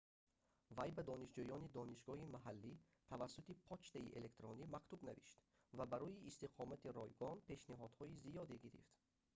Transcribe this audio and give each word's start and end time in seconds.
вай 0.77 0.89
ба 0.97 1.01
донишҷӯёни 1.11 1.73
донишгоҳи 1.77 2.33
маҳаллӣ 2.35 2.71
тавассути 3.11 3.59
почтаи 3.69 4.13
электронӣ 4.19 4.65
мактуб 4.75 4.99
навишт 5.09 5.39
ва 5.77 5.85
барои 5.91 6.23
истиқомати 6.29 6.87
ройгон 6.97 7.37
пешниҳодҳои 7.49 8.19
зиёде 8.23 8.55
гирифт 8.63 8.93